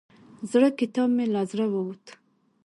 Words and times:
زړه 0.51 0.69
کتاب 0.79 1.09
مې 1.15 1.25
له 1.33 1.41
زړه 1.51 1.65
ووت. 1.73 2.05